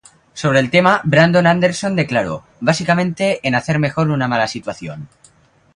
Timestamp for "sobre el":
0.33-0.71